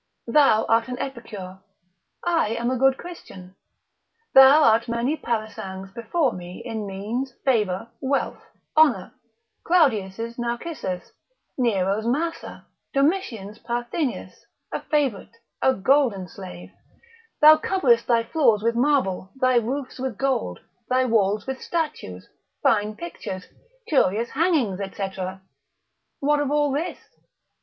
[0.25, 1.59] Thou art an epicure,
[2.25, 3.55] I am a good Christian;
[4.33, 8.41] thou art many parasangs before me in means, favour, wealth,
[8.75, 9.13] honour,
[9.63, 11.11] Claudius's Narcissus,
[11.55, 16.71] Nero's Massa, Domitian's Parthenius, a favourite, a golden slave;
[17.39, 22.27] thou coverest thy floors with marble, thy roofs with gold, thy walls with statues,
[22.63, 23.45] fine pictures,
[23.87, 25.09] curious hangings, &c.,
[26.21, 26.97] what of all this?